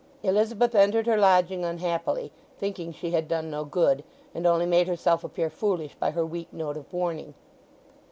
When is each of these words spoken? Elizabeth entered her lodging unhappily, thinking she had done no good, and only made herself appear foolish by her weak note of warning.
Elizabeth 0.23 0.73
entered 0.73 1.05
her 1.05 1.15
lodging 1.15 1.63
unhappily, 1.63 2.31
thinking 2.57 2.91
she 2.91 3.11
had 3.11 3.27
done 3.27 3.51
no 3.51 3.63
good, 3.63 4.03
and 4.33 4.47
only 4.47 4.65
made 4.65 4.87
herself 4.87 5.23
appear 5.23 5.47
foolish 5.47 5.93
by 5.93 6.09
her 6.09 6.25
weak 6.25 6.51
note 6.51 6.75
of 6.75 6.91
warning. 6.91 7.35